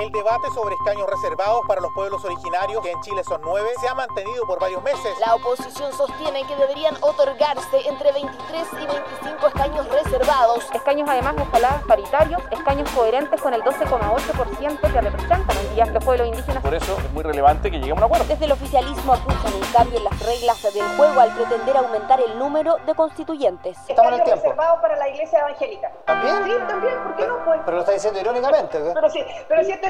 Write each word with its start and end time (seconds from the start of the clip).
El 0.00 0.10
debate 0.12 0.48
sobre 0.54 0.74
escaños 0.76 1.06
reservados 1.10 1.60
para 1.68 1.78
los 1.82 1.92
pueblos 1.92 2.24
originarios, 2.24 2.82
que 2.82 2.90
en 2.90 2.98
Chile 3.02 3.22
son 3.22 3.38
nueve, 3.44 3.68
se 3.82 3.86
ha 3.86 3.94
mantenido 3.94 4.46
por 4.46 4.58
varios 4.58 4.82
meses. 4.82 5.14
La 5.20 5.34
oposición 5.34 5.92
sostiene 5.92 6.42
que 6.46 6.56
deberían 6.56 6.94
otorgarse 7.02 7.86
entre 7.86 8.10
23 8.10 8.66
y 8.80 8.86
25 8.86 9.46
escaños 9.48 9.86
reservados. 9.90 10.66
Escaños 10.72 11.06
además 11.06 11.34
ojalá 11.38 11.82
paritarios, 11.86 12.40
escaños 12.50 12.88
coherentes 12.92 13.38
con 13.42 13.52
el 13.52 13.62
12,8% 13.62 14.80
que 14.80 15.00
representan 15.02 15.58
hoy 15.58 15.74
día 15.74 15.84
los 15.84 16.02
pueblos 16.02 16.28
indígenas. 16.28 16.62
Por 16.62 16.72
eso 16.72 16.96
es 16.96 17.12
muy 17.12 17.22
relevante 17.22 17.70
que 17.70 17.78
lleguemos 17.78 18.02
a 18.02 18.06
un 18.06 18.10
acuerdo. 18.10 18.24
Desde 18.26 18.46
el 18.46 18.52
oficialismo 18.52 19.12
acusan 19.12 19.52
un 19.52 19.72
cambio 19.74 19.98
en 19.98 20.04
las 20.04 20.18
reglas 20.24 20.62
del 20.62 20.96
juego 20.96 21.20
al 21.20 21.34
pretender 21.34 21.76
aumentar 21.76 22.22
el 22.22 22.38
número 22.38 22.78
de 22.86 22.94
constituyentes. 22.94 23.76
Estamos 23.86 24.14
en 24.14 24.20
el 24.20 24.24
tiempo. 24.24 24.44
reservado 24.44 24.80
para 24.80 24.96
la 24.96 25.10
iglesia 25.10 25.40
evangélica. 25.40 25.92
¿También? 26.06 26.42
Sí, 26.44 26.52
también, 26.66 27.02
¿por 27.02 27.16
qué 27.16 27.26
no? 27.26 27.44
Pues? 27.44 27.60
Pero 27.66 27.76
lo 27.76 27.80
está 27.82 27.92
diciendo 27.92 28.18
irónicamente. 28.18 28.78
¿qué? 28.78 28.92
Pero 28.94 29.10
sí, 29.10 29.22
pero 29.46 29.62
si 29.62 29.72
esto 29.72 29.89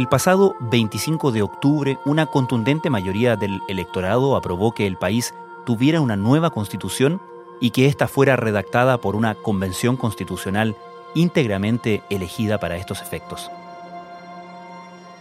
El 0.00 0.08
pasado 0.08 0.56
25 0.60 1.30
de 1.30 1.42
octubre, 1.42 1.98
una 2.06 2.24
contundente 2.24 2.88
mayoría 2.88 3.36
del 3.36 3.60
electorado 3.68 4.34
aprobó 4.34 4.72
que 4.72 4.86
el 4.86 4.96
país 4.96 5.34
tuviera 5.66 6.00
una 6.00 6.16
nueva 6.16 6.48
constitución 6.48 7.20
y 7.60 7.68
que 7.68 7.84
ésta 7.84 8.08
fuera 8.08 8.34
redactada 8.34 8.96
por 8.96 9.14
una 9.14 9.34
convención 9.34 9.98
constitucional 9.98 10.74
íntegramente 11.14 12.02
elegida 12.08 12.58
para 12.58 12.78
estos 12.78 13.02
efectos. 13.02 13.50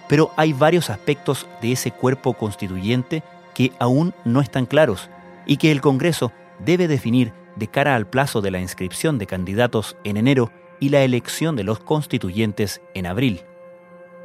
Pero 0.07 0.31
hay 0.37 0.53
varios 0.53 0.89
aspectos 0.89 1.45
de 1.61 1.73
ese 1.73 1.91
cuerpo 1.91 2.35
constituyente 2.35 3.21
que 3.53 3.73
aún 3.79 4.13
no 4.23 4.39
están 4.39 4.65
claros 4.65 5.09
y 5.45 5.57
que 5.57 5.73
el 5.73 5.81
Congreso 5.81 6.31
debe 6.57 6.87
definir 6.87 7.33
de 7.57 7.67
cara 7.67 7.97
al 7.97 8.07
plazo 8.07 8.39
de 8.39 8.51
la 8.51 8.61
inscripción 8.61 9.17
de 9.17 9.27
candidatos 9.27 9.97
en 10.05 10.15
enero 10.15 10.53
y 10.79 10.87
la 10.87 11.01
elección 11.01 11.57
de 11.57 11.65
los 11.65 11.79
constituyentes 11.79 12.79
en 12.93 13.07
abril. 13.07 13.41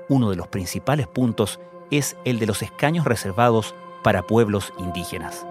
Uno 0.08 0.30
de 0.30 0.36
los 0.36 0.48
principales 0.48 1.06
puntos 1.06 1.60
es 1.91 2.16
el 2.24 2.38
de 2.38 2.47
los 2.47 2.62
escaños 2.62 3.06
reservados 3.06 3.74
para 4.02 4.27
pueblos 4.27 4.72
indígenas. 4.78 5.47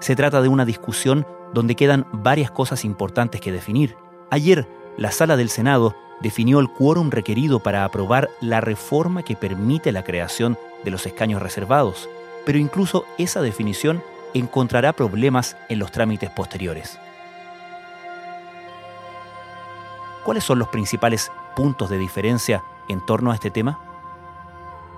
Se 0.00 0.14
trata 0.14 0.40
de 0.42 0.48
una 0.48 0.64
discusión 0.64 1.26
donde 1.52 1.74
quedan 1.74 2.06
varias 2.12 2.50
cosas 2.50 2.84
importantes 2.84 3.40
que 3.40 3.52
definir. 3.52 3.96
Ayer, 4.30 4.68
la 4.96 5.10
sala 5.10 5.36
del 5.36 5.48
Senado 5.48 5.94
definió 6.20 6.60
el 6.60 6.70
quórum 6.70 7.10
requerido 7.10 7.60
para 7.60 7.84
aprobar 7.84 8.30
la 8.40 8.60
reforma 8.60 9.22
que 9.22 9.34
permite 9.34 9.90
la 9.90 10.04
creación 10.04 10.56
de 10.84 10.90
los 10.90 11.06
escaños 11.06 11.42
reservados, 11.42 12.08
pero 12.46 12.58
incluso 12.58 13.04
esa 13.18 13.40
definición 13.40 14.02
encontrará 14.34 14.92
problemas 14.92 15.56
en 15.68 15.78
los 15.78 15.90
trámites 15.90 16.30
posteriores. 16.30 16.98
¿Cuáles 20.24 20.44
son 20.44 20.58
los 20.58 20.68
principales 20.68 21.30
puntos 21.54 21.90
de 21.90 21.98
diferencia 21.98 22.62
en 22.88 23.04
torno 23.04 23.30
a 23.30 23.34
este 23.34 23.50
tema? 23.50 23.80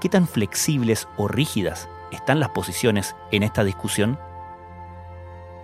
¿Qué 0.01 0.09
tan 0.09 0.27
flexibles 0.27 1.09
o 1.17 1.29
rígidas 1.29 1.89
están 2.11 2.41
las 2.41 2.50
posiciones 2.50 3.17
en 3.31 3.43
esta 3.43 3.65
discusión? 3.65 4.19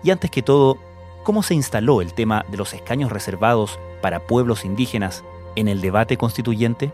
Y 0.02 0.10
antes 0.10 0.30
que 0.30 0.42
todo, 0.42 0.78
¿cómo 1.22 1.42
se 1.42 1.54
instaló 1.54 2.00
el 2.00 2.14
tema 2.14 2.44
de 2.48 2.56
los 2.56 2.72
escaños 2.72 3.12
reservados 3.12 3.78
para 4.00 4.20
pueblos 4.20 4.64
indígenas 4.64 5.24
en 5.54 5.68
el 5.68 5.80
debate 5.80 6.16
constituyente? 6.16 6.92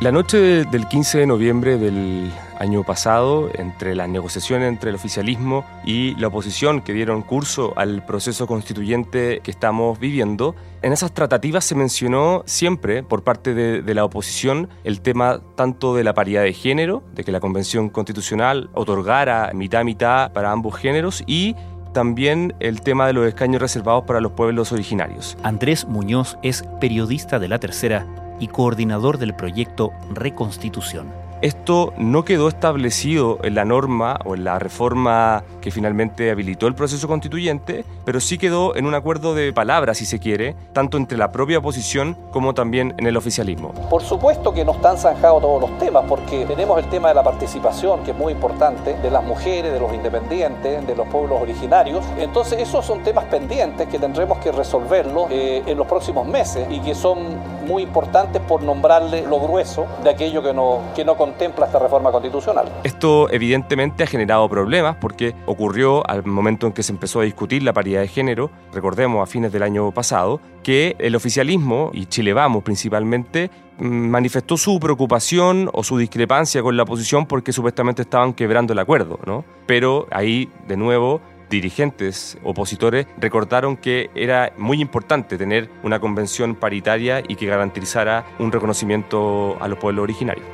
La 0.00 0.12
noche 0.12 0.64
del 0.64 0.86
15 0.86 1.18
de 1.18 1.26
noviembre 1.26 1.78
del 1.78 2.30
año 2.58 2.84
pasado, 2.84 3.50
entre 3.54 3.94
las 3.94 4.08
negociaciones 4.08 4.68
entre 4.68 4.90
el 4.90 4.96
oficialismo 4.96 5.64
y 5.84 6.14
la 6.16 6.28
oposición 6.28 6.80
que 6.80 6.92
dieron 6.92 7.22
curso 7.22 7.72
al 7.76 8.04
proceso 8.04 8.46
constituyente 8.46 9.40
que 9.42 9.50
estamos 9.50 9.98
viviendo, 9.98 10.54
en 10.82 10.92
esas 10.92 11.12
tratativas 11.12 11.64
se 11.64 11.74
mencionó 11.74 12.42
siempre 12.46 13.02
por 13.02 13.24
parte 13.24 13.54
de, 13.54 13.94
la 13.94 14.04
oposición 14.04 14.68
el 14.84 15.00
tema 15.00 15.40
tanto 15.54 15.94
de 15.94 16.04
la 16.04 16.14
paridad 16.14 16.42
de 16.42 16.52
género, 16.52 17.02
de 17.14 17.24
que 17.24 17.32
la 17.32 17.40
Convención 17.40 17.88
Constitucional 17.88 18.70
otorgara 18.74 19.50
mitad 19.54 19.80
a 19.80 19.84
mitad 19.84 20.32
para 20.32 20.52
ambos 20.52 20.76
géneros 20.76 21.24
y 21.26 21.56
también 21.92 22.54
el 22.60 22.82
tema 22.82 23.06
de 23.06 23.14
los 23.14 23.26
escaños 23.26 23.62
reservados 23.62 24.04
para 24.04 24.20
los 24.20 24.32
pueblos 24.32 24.70
originarios. 24.70 25.38
Andrés 25.42 25.86
Muñoz 25.86 26.36
es 26.42 26.62
periodista 26.78 27.38
de 27.38 27.48
La 27.48 27.58
Tercera 27.58 28.06
y 28.38 28.48
coordinador 28.48 29.18
del 29.18 29.34
proyecto 29.34 29.92
Reconstitución. 30.12 31.25
Esto 31.42 31.92
no 31.98 32.24
quedó 32.24 32.48
establecido 32.48 33.38
en 33.42 33.54
la 33.54 33.66
norma 33.66 34.18
o 34.24 34.34
en 34.34 34.44
la 34.44 34.58
reforma 34.58 35.44
que 35.60 35.70
finalmente 35.70 36.30
habilitó 36.30 36.66
el 36.66 36.74
proceso 36.74 37.06
constituyente, 37.08 37.84
pero 38.06 38.20
sí 38.20 38.38
quedó 38.38 38.74
en 38.74 38.86
un 38.86 38.94
acuerdo 38.94 39.34
de 39.34 39.52
palabras, 39.52 39.98
si 39.98 40.06
se 40.06 40.18
quiere, 40.18 40.56
tanto 40.72 40.96
entre 40.96 41.18
la 41.18 41.32
propia 41.32 41.58
oposición 41.58 42.16
como 42.30 42.54
también 42.54 42.94
en 42.96 43.06
el 43.06 43.18
oficialismo. 43.18 43.74
Por 43.90 44.02
supuesto 44.02 44.54
que 44.54 44.64
no 44.64 44.72
están 44.72 44.96
zanjados 44.96 45.42
todos 45.42 45.60
los 45.60 45.78
temas, 45.78 46.04
porque 46.08 46.46
tenemos 46.46 46.78
el 46.78 46.88
tema 46.88 47.08
de 47.08 47.14
la 47.14 47.22
participación, 47.22 48.02
que 48.02 48.12
es 48.12 48.16
muy 48.16 48.32
importante, 48.32 48.94
de 48.94 49.10
las 49.10 49.22
mujeres, 49.22 49.72
de 49.72 49.80
los 49.80 49.92
independientes, 49.92 50.86
de 50.86 50.96
los 50.96 51.06
pueblos 51.08 51.42
originarios. 51.42 52.02
Entonces 52.18 52.60
esos 52.60 52.86
son 52.86 53.02
temas 53.02 53.26
pendientes 53.26 53.88
que 53.88 53.98
tendremos 53.98 54.38
que 54.38 54.52
resolverlos 54.52 55.30
eh, 55.30 55.62
en 55.66 55.76
los 55.76 55.86
próximos 55.86 56.26
meses 56.26 56.66
y 56.70 56.80
que 56.80 56.94
son 56.94 57.55
muy 57.66 57.82
importantes 57.82 58.40
por 58.42 58.62
nombrarle 58.62 59.26
lo 59.26 59.40
grueso 59.40 59.86
de 60.02 60.10
aquello 60.10 60.42
que 60.42 60.54
no, 60.54 60.80
que 60.94 61.04
no 61.04 61.16
contempla 61.16 61.66
esta 61.66 61.78
reforma 61.78 62.10
constitucional. 62.10 62.66
Esto 62.84 63.30
evidentemente 63.30 64.04
ha 64.04 64.06
generado 64.06 64.48
problemas 64.48 64.96
porque 64.96 65.34
ocurrió 65.46 66.08
al 66.08 66.24
momento 66.24 66.66
en 66.66 66.72
que 66.72 66.82
se 66.82 66.92
empezó 66.92 67.20
a 67.20 67.24
discutir 67.24 67.62
la 67.62 67.72
paridad 67.72 68.00
de 68.00 68.08
género, 68.08 68.50
recordemos 68.72 69.22
a 69.22 69.26
fines 69.30 69.52
del 69.52 69.62
año 69.62 69.90
pasado, 69.92 70.40
que 70.62 70.96
el 70.98 71.14
oficialismo, 71.14 71.90
y 71.92 72.06
Chile 72.06 72.32
Vamos 72.32 72.64
principalmente, 72.64 73.50
mm, 73.78 73.84
manifestó 73.84 74.56
su 74.56 74.80
preocupación 74.80 75.70
o 75.72 75.84
su 75.84 75.96
discrepancia 75.98 76.62
con 76.62 76.76
la 76.76 76.82
oposición 76.82 77.26
porque 77.26 77.52
supuestamente 77.52 78.02
estaban 78.02 78.32
quebrando 78.34 78.72
el 78.72 78.78
acuerdo, 78.78 79.18
¿no? 79.26 79.44
Pero 79.66 80.06
ahí, 80.10 80.50
de 80.66 80.76
nuevo, 80.76 81.20
dirigentes 81.48 82.38
opositores 82.42 83.06
recordaron 83.18 83.76
que 83.76 84.10
era 84.14 84.52
muy 84.56 84.80
importante 84.80 85.38
tener 85.38 85.70
una 85.82 86.00
convención 86.00 86.54
paritaria 86.54 87.22
y 87.26 87.36
que 87.36 87.46
garantizara 87.46 88.26
un 88.38 88.52
reconocimiento 88.52 89.56
a 89.60 89.68
los 89.68 89.78
pueblos 89.78 90.02
originarios. 90.02 90.46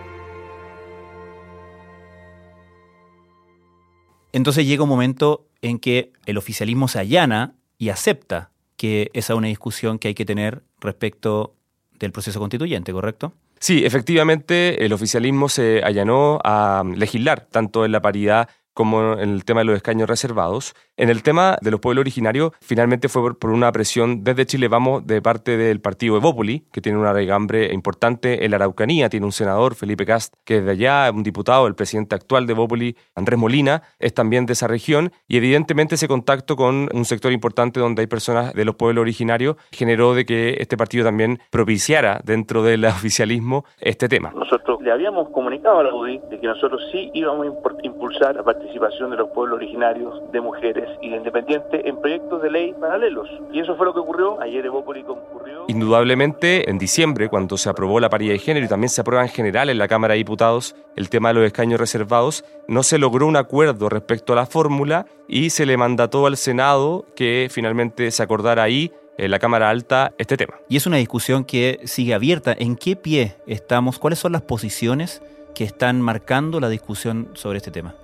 Entonces 4.32 4.66
llega 4.66 4.82
un 4.82 4.88
momento 4.88 5.46
en 5.60 5.78
que 5.78 6.12
el 6.26 6.38
oficialismo 6.38 6.88
se 6.88 6.98
allana 6.98 7.54
y 7.78 7.90
acepta 7.90 8.50
que 8.76 9.10
esa 9.12 9.34
es 9.34 9.36
una 9.36 9.48
discusión 9.48 9.98
que 9.98 10.08
hay 10.08 10.14
que 10.14 10.24
tener 10.24 10.62
respecto 10.80 11.54
del 11.98 12.12
proceso 12.12 12.40
constituyente, 12.40 12.92
¿correcto? 12.92 13.32
Sí, 13.60 13.84
efectivamente, 13.84 14.84
el 14.84 14.92
oficialismo 14.92 15.48
se 15.48 15.82
allanó 15.84 16.40
a 16.42 16.82
legislar 16.96 17.46
tanto 17.48 17.84
en 17.84 17.92
la 17.92 18.02
paridad 18.02 18.48
como 18.74 19.14
en 19.14 19.30
el 19.30 19.44
tema 19.44 19.60
de 19.60 19.66
los 19.66 19.76
escaños 19.76 20.08
reservados. 20.08 20.74
En 20.96 21.08
el 21.08 21.22
tema 21.22 21.58
de 21.60 21.70
los 21.70 21.80
pueblos 21.80 22.02
originarios, 22.02 22.52
finalmente 22.60 23.08
fue 23.08 23.34
por 23.34 23.50
una 23.50 23.72
presión 23.72 24.24
desde 24.24 24.46
Chile 24.46 24.68
Vamos 24.68 25.06
de 25.06 25.22
parte 25.22 25.56
del 25.56 25.80
partido 25.80 26.16
Evópoli, 26.16 26.66
que 26.72 26.80
tiene 26.80 26.98
una 26.98 27.12
regambre 27.12 27.72
importante 27.72 28.44
en 28.44 28.50
la 28.50 28.56
Araucanía, 28.56 29.08
tiene 29.08 29.26
un 29.26 29.32
senador, 29.32 29.74
Felipe 29.74 30.06
Cast, 30.06 30.34
que 30.44 30.58
es 30.58 30.64
de 30.64 30.72
allá, 30.72 31.10
un 31.12 31.22
diputado, 31.22 31.66
el 31.66 31.74
presidente 31.74 32.14
actual 32.14 32.46
de 32.46 32.52
Evópoli, 32.52 32.96
Andrés 33.14 33.38
Molina, 33.38 33.82
es 33.98 34.14
también 34.14 34.46
de 34.46 34.52
esa 34.52 34.66
región, 34.66 35.12
y 35.26 35.36
evidentemente 35.36 35.94
ese 35.94 36.08
contacto 36.08 36.56
con 36.56 36.88
un 36.92 37.04
sector 37.04 37.32
importante 37.32 37.80
donde 37.80 38.02
hay 38.02 38.06
personas 38.06 38.52
de 38.52 38.64
los 38.64 38.76
pueblos 38.76 39.02
originarios 39.02 39.56
generó 39.70 40.14
de 40.14 40.24
que 40.24 40.56
este 40.58 40.76
partido 40.76 41.04
también 41.04 41.38
propiciara 41.50 42.20
dentro 42.24 42.62
del 42.62 42.84
oficialismo 42.86 43.64
este 43.80 44.08
tema. 44.08 44.32
Nosotros 44.34 44.80
le 44.82 44.92
habíamos 44.92 45.28
comunicado 45.30 45.80
a 45.80 45.84
la 45.84 45.94
UDI 45.94 46.20
de 46.30 46.40
que 46.40 46.46
nosotros 46.46 46.80
sí 46.90 47.10
íbamos 47.14 47.46
a 47.46 47.86
impulsar 47.86 48.38
a 48.38 48.42
partir 48.42 48.61
participación 48.62 49.10
de 49.10 49.16
los 49.16 49.30
pueblos 49.30 49.56
originarios, 49.56 50.14
de 50.32 50.40
mujeres 50.40 50.88
y 51.00 51.10
de 51.10 51.16
independientes 51.16 51.82
en 51.84 52.00
proyectos 52.00 52.42
de 52.42 52.50
ley 52.50 52.74
paralelos. 52.80 53.28
Y 53.52 53.60
eso 53.60 53.76
fue 53.76 53.86
lo 53.86 53.92
que 53.92 54.00
ocurrió. 54.00 54.40
Ayer 54.40 54.64
Evópoli 54.64 55.02
concurrió. 55.02 55.64
Indudablemente, 55.68 56.70
en 56.70 56.78
diciembre, 56.78 57.28
cuando 57.28 57.56
se 57.56 57.68
aprobó 57.68 57.98
la 58.00 58.08
paridad 58.08 58.32
de 58.32 58.38
género 58.38 58.66
y 58.66 58.68
también 58.68 58.88
se 58.88 59.00
aprueba 59.00 59.22
en 59.22 59.30
general 59.30 59.68
en 59.68 59.78
la 59.78 59.88
Cámara 59.88 60.12
de 60.12 60.18
Diputados 60.18 60.76
el 60.96 61.08
tema 61.08 61.28
de 61.28 61.34
los 61.34 61.44
escaños 61.44 61.80
reservados, 61.80 62.44
no 62.68 62.82
se 62.82 62.98
logró 62.98 63.26
un 63.26 63.36
acuerdo 63.36 63.88
respecto 63.88 64.32
a 64.32 64.36
la 64.36 64.46
fórmula 64.46 65.06
y 65.26 65.50
se 65.50 65.66
le 65.66 65.76
mandató 65.76 66.26
al 66.26 66.36
Senado 66.36 67.04
que 67.16 67.48
finalmente 67.50 68.10
se 68.10 68.22
acordara 68.22 68.62
ahí 68.62 68.92
en 69.18 69.30
la 69.30 69.38
Cámara 69.38 69.70
Alta 69.70 70.12
este 70.18 70.36
tema. 70.36 70.54
Y 70.68 70.76
es 70.76 70.86
una 70.86 70.98
discusión 70.98 71.44
que 71.44 71.80
sigue 71.84 72.14
abierta. 72.14 72.54
¿En 72.56 72.76
qué 72.76 72.96
pie 72.96 73.36
estamos? 73.46 73.98
¿Cuáles 73.98 74.18
son 74.18 74.32
las 74.32 74.42
posiciones 74.42 75.22
que 75.54 75.64
están 75.64 76.00
marcando 76.00 76.60
la 76.60 76.68
discusión 76.68 77.28
sobre 77.34 77.58
este 77.58 77.70
tema? 77.70 77.94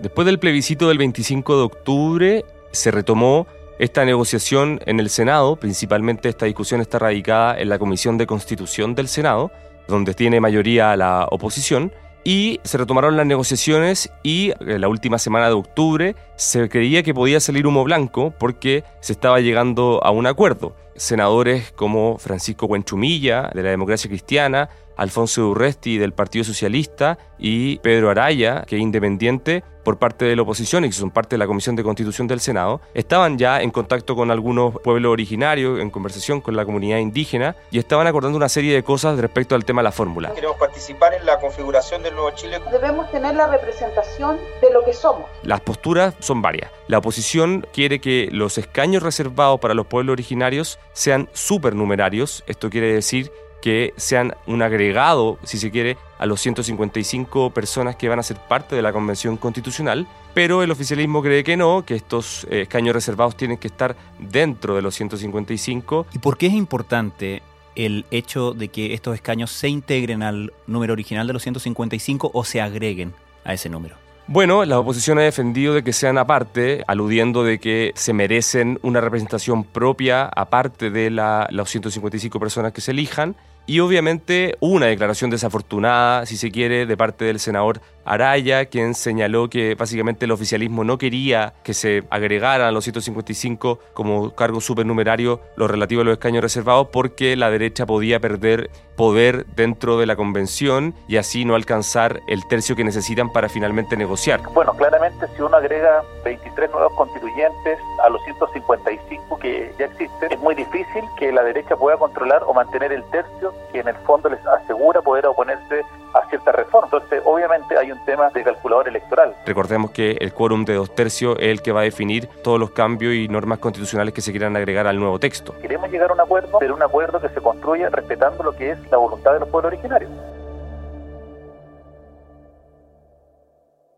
Después 0.00 0.24
del 0.24 0.38
plebiscito 0.38 0.88
del 0.88 0.96
25 0.96 1.56
de 1.58 1.62
octubre 1.62 2.44
se 2.72 2.90
retomó 2.90 3.46
esta 3.78 4.02
negociación 4.06 4.80
en 4.86 4.98
el 4.98 5.10
Senado, 5.10 5.56
principalmente 5.56 6.30
esta 6.30 6.46
discusión 6.46 6.80
está 6.80 6.98
radicada 6.98 7.60
en 7.60 7.68
la 7.68 7.78
Comisión 7.78 8.16
de 8.16 8.26
Constitución 8.26 8.94
del 8.94 9.08
Senado, 9.08 9.50
donde 9.88 10.14
tiene 10.14 10.40
mayoría 10.40 10.96
la 10.96 11.26
oposición, 11.30 11.92
y 12.24 12.60
se 12.64 12.78
retomaron 12.78 13.18
las 13.18 13.26
negociaciones 13.26 14.10
y 14.22 14.52
en 14.60 14.70
eh, 14.70 14.78
la 14.78 14.88
última 14.88 15.18
semana 15.18 15.48
de 15.48 15.54
octubre 15.54 16.16
se 16.36 16.68
creía 16.70 17.02
que 17.02 17.14
podía 17.14 17.40
salir 17.40 17.66
humo 17.66 17.84
blanco 17.84 18.32
porque 18.38 18.84
se 19.00 19.12
estaba 19.12 19.40
llegando 19.40 20.00
a 20.02 20.10
un 20.10 20.26
acuerdo. 20.26 20.76
Senadores 20.96 21.72
como 21.72 22.18
Francisco 22.18 22.66
Huenchumilla 22.66 23.50
de 23.54 23.62
la 23.62 23.70
Democracia 23.70 24.08
Cristiana, 24.08 24.68
Alfonso 24.96 25.48
Urresti 25.48 25.96
del 25.96 26.12
Partido 26.12 26.44
Socialista 26.44 27.18
y 27.38 27.78
Pedro 27.78 28.10
Araya, 28.10 28.64
que 28.66 28.76
es 28.76 28.82
independiente 28.82 29.64
por 29.82 29.98
parte 29.98 30.24
de 30.24 30.36
la 30.36 30.42
oposición 30.42 30.84
y 30.84 30.88
que 30.88 30.94
son 30.94 31.10
parte 31.10 31.34
de 31.34 31.38
la 31.38 31.46
Comisión 31.46 31.76
de 31.76 31.82
Constitución 31.82 32.26
del 32.26 32.40
Senado, 32.40 32.80
estaban 32.94 33.38
ya 33.38 33.62
en 33.62 33.70
contacto 33.70 34.14
con 34.16 34.30
algunos 34.30 34.74
pueblos 34.80 35.12
originarios, 35.12 35.80
en 35.80 35.90
conversación 35.90 36.40
con 36.40 36.56
la 36.56 36.64
comunidad 36.64 36.98
indígena 36.98 37.56
y 37.70 37.78
estaban 37.78 38.06
acordando 38.06 38.36
una 38.36 38.48
serie 38.48 38.74
de 38.74 38.82
cosas 38.82 39.18
respecto 39.18 39.54
al 39.54 39.64
tema 39.64 39.82
de 39.82 39.84
la 39.84 39.92
fórmula. 39.92 40.32
Queremos 40.34 40.56
participar 40.56 41.14
en 41.14 41.26
la 41.26 41.38
configuración 41.38 42.02
del 42.02 42.14
nuevo 42.14 42.30
Chile. 42.32 42.60
Debemos 42.70 43.10
tener 43.10 43.34
la 43.34 43.46
representación 43.46 44.38
de 44.60 44.72
lo 44.72 44.84
que 44.84 44.92
somos. 44.92 45.24
Las 45.42 45.60
posturas 45.60 46.14
son 46.20 46.42
varias. 46.42 46.70
La 46.88 46.98
oposición 46.98 47.66
quiere 47.72 48.00
que 48.00 48.28
los 48.32 48.58
escaños 48.58 49.02
reservados 49.02 49.60
para 49.60 49.74
los 49.74 49.86
pueblos 49.86 50.12
originarios 50.12 50.78
sean 50.92 51.28
supernumerarios. 51.32 52.42
Esto 52.46 52.70
quiere 52.70 52.92
decir 52.92 53.30
que 53.60 53.94
sean 53.96 54.34
un 54.46 54.62
agregado, 54.62 55.38
si 55.44 55.58
se 55.58 55.70
quiere, 55.70 55.96
a 56.18 56.26
los 56.26 56.40
155 56.40 57.50
personas 57.50 57.96
que 57.96 58.08
van 58.08 58.18
a 58.18 58.22
ser 58.22 58.38
parte 58.38 58.76
de 58.76 58.82
la 58.82 58.92
Convención 58.92 59.36
Constitucional, 59.36 60.06
pero 60.34 60.62
el 60.62 60.70
oficialismo 60.70 61.22
cree 61.22 61.44
que 61.44 61.56
no, 61.56 61.84
que 61.84 61.94
estos 61.94 62.46
eh, 62.50 62.62
escaños 62.62 62.94
reservados 62.94 63.36
tienen 63.36 63.58
que 63.58 63.68
estar 63.68 63.96
dentro 64.18 64.76
de 64.76 64.82
los 64.82 64.94
155. 64.94 66.06
¿Y 66.12 66.18
por 66.18 66.36
qué 66.36 66.46
es 66.46 66.54
importante 66.54 67.42
el 67.74 68.04
hecho 68.10 68.52
de 68.52 68.68
que 68.68 68.94
estos 68.94 69.14
escaños 69.14 69.50
se 69.50 69.68
integren 69.68 70.22
al 70.22 70.52
número 70.66 70.92
original 70.92 71.26
de 71.26 71.32
los 71.32 71.42
155 71.42 72.30
o 72.32 72.44
se 72.44 72.60
agreguen 72.60 73.14
a 73.44 73.54
ese 73.54 73.68
número? 73.68 73.96
Bueno, 74.32 74.64
la 74.64 74.78
oposición 74.78 75.18
ha 75.18 75.22
defendido 75.22 75.74
de 75.74 75.82
que 75.82 75.92
sean 75.92 76.16
aparte, 76.16 76.84
aludiendo 76.86 77.42
de 77.42 77.58
que 77.58 77.90
se 77.96 78.12
merecen 78.12 78.78
una 78.82 79.00
representación 79.00 79.64
propia 79.64 80.26
aparte 80.26 80.90
de 80.90 81.10
la, 81.10 81.48
las 81.50 81.68
155 81.68 82.38
personas 82.38 82.72
que 82.72 82.80
se 82.80 82.92
elijan. 82.92 83.34
Y 83.66 83.80
obviamente 83.80 84.56
una 84.60 84.86
declaración 84.86 85.30
desafortunada, 85.30 86.26
si 86.26 86.36
se 86.36 86.50
quiere, 86.50 86.86
de 86.86 86.96
parte 86.96 87.24
del 87.24 87.38
senador 87.38 87.80
Araya, 88.10 88.64
quien 88.64 88.96
señaló 88.96 89.48
que 89.48 89.76
básicamente 89.76 90.24
el 90.24 90.32
oficialismo 90.32 90.82
no 90.82 90.98
quería 90.98 91.54
que 91.62 91.74
se 91.74 92.02
agregaran 92.10 92.66
a 92.66 92.72
los 92.72 92.82
155 92.82 93.78
como 93.94 94.34
cargo 94.34 94.60
supernumerario 94.60 95.40
los 95.54 95.70
relativos 95.70 96.02
a 96.02 96.06
los 96.06 96.14
escaños 96.14 96.42
reservados 96.42 96.88
porque 96.90 97.36
la 97.36 97.52
derecha 97.52 97.86
podía 97.86 98.18
perder 98.18 98.68
poder 98.96 99.46
dentro 99.54 99.96
de 99.96 100.06
la 100.06 100.16
convención 100.16 100.92
y 101.06 101.18
así 101.18 101.44
no 101.44 101.54
alcanzar 101.54 102.20
el 102.26 102.46
tercio 102.48 102.74
que 102.74 102.82
necesitan 102.82 103.32
para 103.32 103.48
finalmente 103.48 103.96
negociar. 103.96 104.40
Bueno, 104.54 104.72
claramente 104.74 105.28
si 105.36 105.42
uno 105.42 105.56
agrega 105.56 106.02
23 106.24 106.68
nuevos 106.72 106.92
constituyentes 106.94 107.78
a 108.04 108.08
los 108.08 108.20
155 108.24 109.38
que 109.38 109.72
ya 109.78 109.86
existen, 109.86 110.32
es 110.32 110.38
muy 110.40 110.56
difícil 110.56 111.04
que 111.16 111.30
la 111.30 111.44
derecha 111.44 111.76
pueda 111.76 111.96
controlar 111.96 112.42
o 112.44 112.52
mantener 112.52 112.92
el 112.92 113.04
tercio 113.04 113.54
que 113.72 113.78
en 113.78 113.86
el 113.86 113.96
fondo 113.98 114.28
les 114.28 114.44
asegura 114.48 115.00
poder 115.00 115.26
oponerse 115.26 115.82
a 116.14 116.28
cierta 116.28 116.52
reforma. 116.52 116.88
Entonces, 116.92 117.22
obviamente 117.24 117.76
hay 117.76 117.92
un 117.92 118.04
tema 118.04 118.30
de 118.30 118.42
calculador 118.42 118.88
electoral. 118.88 119.34
Recordemos 119.46 119.90
que 119.90 120.12
el 120.20 120.32
quórum 120.32 120.64
de 120.64 120.74
dos 120.74 120.94
tercios 120.94 121.36
es 121.38 121.48
el 121.48 121.62
que 121.62 121.72
va 121.72 121.80
a 121.80 121.84
definir 121.84 122.28
todos 122.42 122.58
los 122.58 122.70
cambios 122.70 123.14
y 123.14 123.28
normas 123.28 123.58
constitucionales 123.58 124.14
que 124.14 124.20
se 124.20 124.30
quieran 124.30 124.56
agregar 124.56 124.86
al 124.86 124.98
nuevo 124.98 125.18
texto. 125.18 125.54
Queremos 125.60 125.90
llegar 125.90 126.10
a 126.10 126.14
un 126.14 126.20
acuerdo, 126.20 126.58
pero 126.58 126.74
un 126.74 126.82
acuerdo 126.82 127.20
que 127.20 127.28
se 127.28 127.40
construya 127.40 127.88
respetando 127.90 128.42
lo 128.42 128.56
que 128.56 128.72
es 128.72 128.90
la 128.90 128.96
voluntad 128.96 129.32
de 129.32 129.40
los 129.40 129.48
pueblos 129.48 129.72
originarios. 129.72 130.10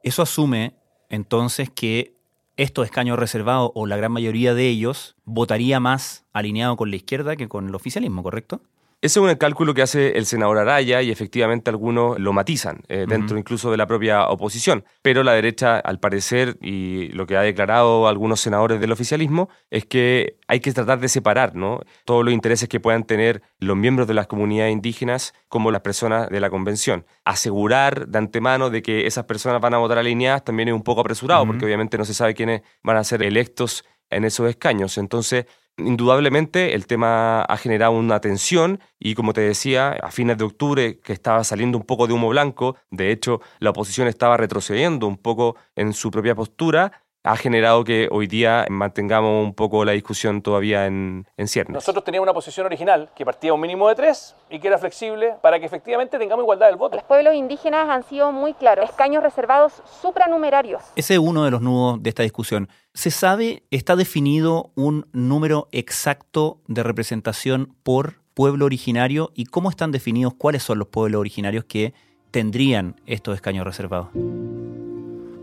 Eso 0.03 0.23
asume 0.23 0.75
entonces 1.09 1.71
que 1.71 2.17
estos 2.57 2.85
escaños 2.85 3.19
reservados 3.19 3.71
o 3.75 3.87
la 3.87 3.97
gran 3.97 4.13
mayoría 4.13 4.55
de 4.55 4.69
ellos 4.69 5.17
votaría 5.25 5.81
más 5.81 6.27
alineado 6.33 6.77
con 6.77 6.91
la 6.91 6.97
izquierda 6.97 7.37
que 7.37 7.49
con 7.49 7.69
el 7.69 7.75
oficialismo, 7.75 8.23
¿correcto? 8.23 8.61
Ese 9.03 9.19
es 9.19 9.27
un 9.27 9.35
cálculo 9.35 9.75
que 9.75 9.83
hace 9.83 10.17
el 10.17 10.27
senador 10.27 10.59
Araya 10.59 11.03
y 11.03 11.11
efectivamente 11.11 11.71
algunos 11.71 12.21
lo 12.21 12.33
matizan, 12.33 12.83
eh, 12.87 13.05
dentro 13.09 13.37
incluso 13.37 13.73
de 13.73 13.77
la 13.77 13.89
propia 13.89 14.29
oposición. 14.29 14.85
Pero 15.03 15.25
la 15.25 15.33
derecha, 15.33 15.81
al 15.81 15.99
parecer, 15.99 16.57
y 16.61 17.09
lo 17.09 17.27
que 17.27 17.37
ha 17.37 17.41
declarado 17.41 18.07
algunos 18.07 18.41
senadores 18.41 18.81
del 18.81 18.93
oficialismo, 18.93 19.49
es 19.71 19.87
que 19.87 20.37
hay 20.47 20.61
que 20.61 20.73
tratar 20.73 21.01
de 21.01 21.09
separar 21.09 21.57
¿no? 21.57 21.81
todos 22.05 22.25
los 22.25 22.33
intereses 22.33 22.69
que 22.69 22.79
puedan 22.79 23.03
tener 23.03 23.43
los 23.59 23.77
miembros 23.77 24.07
de 24.07 24.15
las 24.15 24.29
comunidades 24.29 24.73
indígenas 24.73 25.35
como 25.49 25.73
las 25.73 25.81
personas 25.81 26.29
de 26.29 26.39
la 26.39 26.49
convención. 26.49 27.05
Asegurar 27.25 28.07
de 28.07 28.19
antemano 28.19 28.71
de 28.71 28.83
que 28.83 29.09
esas 29.09 29.25
personas 29.25 29.61
van 29.61 29.75
a 29.75 29.79
votar 29.79 29.99
alineadas 29.99 30.45
también 30.45 30.69
es 30.69 30.75
un 30.75 30.85
poco 30.85 31.01
apresurado, 31.01 31.45
porque 31.45 31.65
obviamente 31.65 31.99
no 31.99 32.05
se 32.05 32.15
sabe 32.15 32.35
quiénes 32.35 32.63
van 32.85 32.99
a 32.99 33.03
ser 33.03 33.25
electos 33.25 33.85
en 34.11 34.25
esos 34.25 34.49
escaños. 34.49 34.97
Entonces, 34.97 35.47
Indudablemente 35.79 36.75
el 36.75 36.87
tema 36.87 37.43
ha 37.43 37.57
generado 37.57 37.93
una 37.93 38.21
tensión 38.21 38.79
y 38.99 39.15
como 39.15 39.33
te 39.33 39.41
decía, 39.41 39.93
a 39.93 40.11
fines 40.11 40.37
de 40.37 40.45
octubre 40.45 41.01
que 41.01 41.15
estaba 41.15 41.43
saliendo 41.45 41.79
un 41.79 41.85
poco 41.85 42.07
de 42.07 42.13
humo 42.13 42.29
blanco, 42.29 42.77
de 42.91 43.11
hecho 43.11 43.41
la 43.59 43.71
oposición 43.71 44.07
estaba 44.07 44.37
retrocediendo 44.37 45.07
un 45.07 45.17
poco 45.17 45.57
en 45.75 45.95
su 45.95 46.11
propia 46.11 46.35
postura, 46.35 47.02
ha 47.25 47.37
generado 47.37 47.85
que 47.85 48.09
hoy 48.11 48.27
día 48.27 48.67
mantengamos 48.69 49.45
un 49.45 49.55
poco 49.55 49.85
la 49.85 49.93
discusión 49.93 50.43
todavía 50.43 50.87
en, 50.87 51.27
en 51.37 51.49
ciernes. 51.49 51.75
Nosotros 51.75 52.05
teníamos 52.05 52.27
una 52.27 52.35
posición 52.35 52.67
original 52.67 53.11
que 53.15 53.25
partía 53.25 53.55
un 53.55 53.61
mínimo 53.61 53.89
de 53.89 53.95
tres 53.95 54.35
y 54.51 54.59
que 54.59 54.69
era 54.69 54.79
flexible 54.79 55.35
para 55.41 55.61
que 55.61 55.67
efectivamente 55.67 56.19
tengamos 56.19 56.43
igualdad 56.43 56.67
del 56.67 56.77
voto. 56.77 56.97
Los 56.97 57.05
pueblos 57.05 57.35
indígenas 57.35 57.89
han 57.89 58.03
sido 58.03 58.33
muy 58.33 58.55
claros, 58.55 58.89
escaños 58.89 59.23
reservados 59.23 59.83
supranumerarios. 60.01 60.83
Ese 60.97 61.15
es 61.15 61.21
uno 61.21 61.45
de 61.45 61.51
los 61.51 61.63
nudos 61.63 62.03
de 62.03 62.09
esta 62.09 62.23
discusión. 62.23 62.69
¿Se 62.95 63.11
sabe, 63.11 63.63
está 63.71 63.97
definido 63.97 64.71
un 64.75 65.07
número 65.13 65.69
exacto 65.73 66.59
de 66.67 66.83
representación 66.83 67.75
por 67.83 68.21
pueblo 68.35 68.65
originario 68.65 69.31
y 69.35 69.47
cómo 69.47 69.71
están 69.71 69.93
definidos 69.93 70.35
cuáles 70.35 70.63
son 70.63 70.79
los 70.79 70.89
pueblos 70.89 71.21
originarios 71.21 71.65
que 71.65 71.95
tendrían 72.31 73.01
estos 73.07 73.35
escaños 73.35 73.65
reservados? 73.65 74.09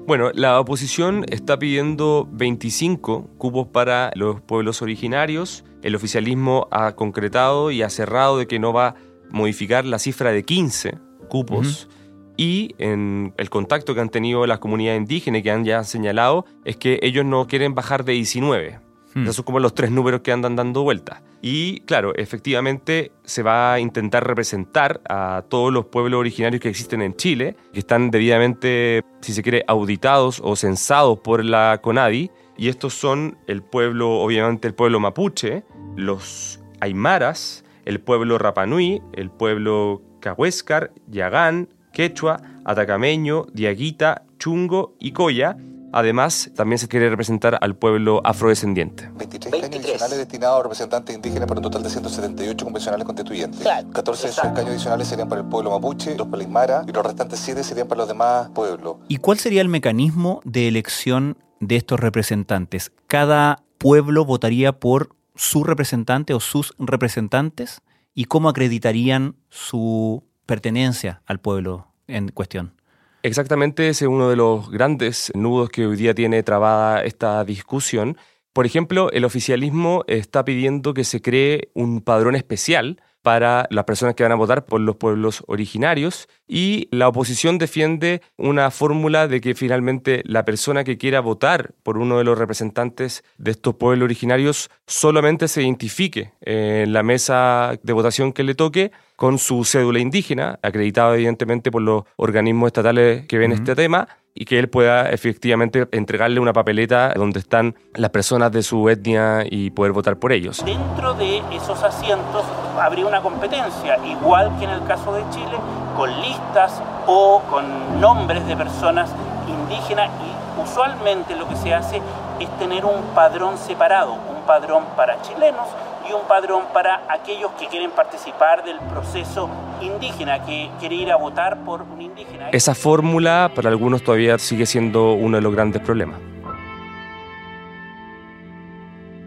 Bueno, 0.10 0.32
la 0.34 0.60
oposición 0.60 1.24
está 1.30 1.60
pidiendo 1.60 2.28
25 2.32 3.30
cupos 3.38 3.68
para 3.68 4.10
los 4.16 4.42
pueblos 4.42 4.82
originarios. 4.82 5.64
El 5.84 5.96
oficialismo 5.96 6.68
ha 6.72 6.96
concretado 6.96 7.70
y 7.70 7.84
ha 7.84 7.92
cerrado 7.92 8.40
de 8.40 8.48
que 8.48 8.58
no 8.58 8.74
va 8.74 8.88
a 8.88 8.96
modificar 9.30 9.86
la 9.86 10.00
cifra 10.00 10.32
de 10.32 10.42
15 10.42 10.98
cupos. 11.30 11.90
Y 12.38 12.74
en 12.80 13.36
el 13.38 13.52
contacto 13.52 13.94
que 13.94 14.02
han 14.02 14.10
tenido 14.10 14.48
las 14.48 14.58
comunidades 14.58 15.00
indígenas 15.00 15.44
que 15.44 15.52
han 15.52 15.64
ya 15.64 15.84
señalado 15.84 16.44
es 16.66 16.76
que 16.76 16.98
ellos 17.04 17.24
no 17.24 17.46
quieren 17.46 17.76
bajar 17.76 18.04
de 18.04 18.14
19. 18.14 18.80
Hmm. 19.14 19.24
Esos 19.24 19.38
son 19.38 19.46
como 19.46 19.60
los 19.60 19.74
tres 19.74 19.92
números 19.92 20.22
que 20.22 20.32
andan 20.32 20.56
dando 20.56 20.84
vueltas. 20.84 21.22
Y 21.42 21.82
claro, 21.82 22.14
efectivamente 22.16 23.12
se 23.24 23.44
va 23.44 23.74
a 23.74 23.80
intentar 23.80 24.28
representar 24.28 25.02
a 25.08 25.44
todos 25.48 25.72
los 25.72 25.86
pueblos 25.86 26.20
originarios 26.20 26.62
que 26.62 26.70
existen 26.70 27.02
en 27.02 27.16
Chile, 27.16 27.56
que 27.74 27.80
están 27.80 28.12
debidamente, 28.12 29.04
si 29.22 29.34
se 29.34 29.42
quiere, 29.42 29.64
auditados 29.68 30.42
o 30.44 30.56
censados 30.56 31.20
por 31.20 31.46
la 31.46 31.80
CONADI. 31.82 32.30
Y 32.58 32.68
estos 32.68 32.94
son 32.94 33.38
el 33.48 33.62
pueblo, 33.64 34.20
obviamente 34.20 34.68
el 34.68 34.74
pueblo 34.74 35.00
mapuche, 35.00 35.64
los 35.96 36.60
aymaras, 36.82 37.64
el 37.86 38.02
pueblo 38.02 38.38
rapanui, 38.38 39.02
el 39.14 39.32
pueblo 39.32 40.02
cahuéscar, 40.20 40.92
yagán, 41.08 41.70
quechua, 41.94 42.42
atacameño, 42.66 43.48
diaguita, 43.54 44.24
chungo 44.38 44.96
y 45.00 45.12
coya, 45.12 45.58
Además, 45.92 46.52
también 46.56 46.78
se 46.78 46.88
quiere 46.88 47.10
representar 47.10 47.58
al 47.62 47.76
pueblo 47.76 48.22
afrodescendiente. 48.24 49.10
23 49.18 49.54
escaños 49.54 49.86
adicionales 49.86 50.18
destinados 50.18 50.60
a 50.60 50.64
representantes 50.64 51.16
indígenas 51.16 51.48
para 51.48 51.60
un 51.60 51.64
total 51.64 51.84
de 51.84 51.90
178 51.90 52.66
convencionales 52.66 53.06
constituyentes. 53.06 53.68
14 53.92 54.24
de 54.24 54.30
esos 54.30 54.46
escaños 54.46 54.70
adicionales 54.70 55.08
serían 55.08 55.30
para 55.30 55.42
el 55.42 55.48
pueblo 55.48 55.72
mapuche, 55.72 56.16
los 56.16 56.28
para 56.28 56.44
Aymara 56.44 56.84
y 56.88 56.92
los 56.92 57.04
restantes 57.04 57.40
7 57.40 57.64
serían 57.64 57.88
para 57.88 58.00
los 58.00 58.08
demás 58.08 58.50
pueblos. 58.50 58.98
¿Y 59.08 59.18
cuál 59.18 59.40
sería 59.40 59.62
el 59.62 59.70
mecanismo 59.70 60.42
de 60.44 60.68
elección 60.68 61.38
de 61.60 61.76
estos 61.76 62.00
representantes? 62.00 62.92
¿Cada 63.08 63.64
pueblo 63.78 64.26
votaría 64.26 64.74
por 64.80 65.16
su 65.36 65.64
representante 65.64 66.34
o 66.34 66.40
sus 66.40 66.74
representantes? 66.78 67.82
¿Y 68.14 68.26
cómo 68.26 68.50
acreditarían 68.50 69.36
su 69.50 70.24
pertenencia 70.46 71.22
al 71.26 71.40
pueblo 71.40 71.88
en 72.08 72.30
cuestión? 72.30 72.79
Exactamente, 73.22 73.90
ese 73.90 74.06
es 74.06 74.10
uno 74.10 74.30
de 74.30 74.38
los 74.38 74.70
grandes 74.72 75.32
nudos 75.36 75.70
que 75.70 75.86
hoy 75.86 75.98
día 75.98 76.14
tiene 76.16 76.42
trabada 76.42 77.04
esta 77.04 77.44
discusión. 77.44 78.18
Por 78.54 78.66
ejemplo, 78.66 79.12
el 79.12 79.26
oficialismo 79.26 80.06
está 80.08 80.46
pidiendo 80.46 80.94
que 80.94 81.04
se 81.04 81.22
cree 81.22 81.70
un 81.74 82.02
padrón 82.02 82.36
especial 82.36 83.02
para 83.22 83.68
las 83.70 83.86
personas 83.86 84.16
que 84.16 84.24
van 84.24 84.32
a 84.32 84.36
votar 84.36 84.66
por 84.66 84.80
los 84.80 84.96
pueblos 84.96 85.44
originarios 85.48 86.28
y 86.48 86.88
la 86.92 87.08
oposición 87.08 87.58
defiende 87.58 88.22
una 88.38 88.72
fórmula 88.72 89.28
de 89.28 89.42
que 89.42 89.56
finalmente 89.56 90.22
la 90.26 90.46
persona 90.46 90.84
que 90.84 90.98
quiera 90.98 91.20
votar 91.20 91.74
por 91.84 91.98
uno 91.98 92.18
de 92.18 92.24
los 92.24 92.38
representantes 92.38 93.24
de 93.38 93.52
estos 93.52 93.76
pueblos 93.76 94.06
originarios 94.06 94.70
solamente 94.88 95.48
se 95.48 95.64
identifique 95.64 96.34
en 96.42 96.94
la 96.94 97.04
mesa 97.04 97.78
de 97.84 97.94
votación 97.94 98.34
que 98.34 98.44
le 98.44 98.56
toque 98.56 98.92
con 99.16 99.38
su 99.38 99.66
cédula 99.66 100.00
indígena, 100.00 100.60
acreditada 100.62 101.16
evidentemente 101.16 101.72
por 101.72 101.82
los 101.82 102.04
organismos 102.16 102.68
estatales 102.68 103.28
que 103.28 103.38
ven 103.38 103.52
este 103.52 103.76
tema, 103.76 104.08
y 104.40 104.46
que 104.46 104.58
él 104.58 104.70
pueda 104.70 105.10
efectivamente 105.10 105.86
entregarle 105.92 106.40
una 106.40 106.54
papeleta 106.54 107.14
donde 107.14 107.40
están 107.40 107.76
las 107.94 108.10
personas 108.10 108.52
de 108.54 108.64
su 108.64 108.88
etnia 108.90 109.44
y 109.44 109.70
poder 109.70 109.92
votar 109.92 110.18
por 110.18 110.32
ellos. 110.32 110.64
Dentro 110.66 111.14
de 111.14 111.44
esos 111.52 111.84
asientos 111.84 112.46
habría 112.80 113.06
una 113.06 113.22
competencia, 113.22 113.98
igual 114.08 114.58
que 114.58 114.64
en 114.64 114.72
el 114.72 114.84
caso 114.86 115.14
de 115.14 115.24
Chile, 115.30 115.58
con 115.98 116.10
listas 116.22 116.82
o 117.06 117.42
con 117.50 118.00
nombres 118.00 118.48
de 118.48 118.56
personas 118.56 119.12
indígenas 119.46 120.10
y 120.26 120.62
usualmente 120.62 121.36
lo 121.36 121.48
que 121.50 121.58
se 121.58 121.74
hace 121.74 122.02
es 122.40 122.50
tener 122.60 122.86
un 122.86 123.02
padrón 123.14 123.58
separado, 123.58 124.14
un 124.14 124.46
padrón 124.48 124.86
para 124.96 125.22
chilenos 125.22 125.68
y 126.10 126.14
un 126.14 126.28
padrón 126.28 126.64
para 126.74 127.04
aquellos 127.10 127.52
que 127.60 127.68
quieren 127.68 127.92
participar 127.92 128.64
del 128.64 128.80
proceso 128.80 129.50
indígena, 129.82 130.44
que 130.46 130.70
quiere 130.80 130.96
ir 130.96 131.12
a 131.12 131.18
votar 131.18 131.64
por 131.64 131.82
un 131.84 132.02
indígena. 132.02 132.50
Esa 132.50 132.74
fórmula 132.74 133.52
para 133.56 133.70
algunos 133.70 134.04
todavía 134.04 134.38
sigue 134.40 134.66
siendo 134.66 135.14
uno 135.14 135.38
de 135.38 135.42
los 135.42 135.54
grandes 135.54 135.82
problemas. 135.82 136.20